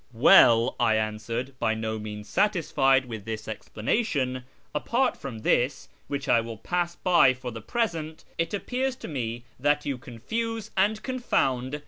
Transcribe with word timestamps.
"Well," 0.13 0.75
I 0.79 0.95
answered, 0.95 1.53
by 1.59 1.75
no 1.75 1.99
means 1.99 2.27
satisfied 2.27 3.05
with 3.05 3.23
this 3.25 3.47
ex 3.47 3.69
)lanation," 3.75 4.45
apart 4.73 5.15
from 5.15 5.41
this, 5.41 5.89
which 6.07 6.27
I 6.27 6.41
will 6.41 6.57
pass 6.57 6.95
by 6.95 7.35
for 7.35 7.51
the) 7.51 7.61
present, 7.77 8.23
it 8.39 8.51
appears 8.51 8.95
to 8.95 9.07
me 9.07 9.43
that 9.59 9.85
you 9.85 9.99
confuse 9.99 10.71
and 10.75 10.99
confound 11.03 11.79